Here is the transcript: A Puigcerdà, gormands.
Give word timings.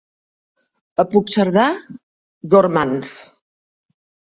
A 1.03 1.05
Puigcerdà, 1.11 1.67
gormands. 2.55 3.15